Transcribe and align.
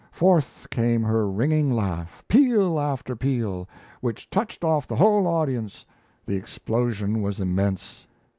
Forth 0.11 0.65
came 0.71 1.03
her 1.03 1.29
ringing 1.29 1.71
laugh, 1.71 2.23
peal 2.27 2.79
after 2.79 3.15
peal, 3.15 3.69
which 3.99 4.27
touched 4.31 4.63
off 4.63 4.87
the 4.87 4.95
whole 4.95 5.27
audience: 5.27 5.85
the 6.25 6.35
explosion 6.35 7.21
was 7.21 7.39
immense! 7.39 8.07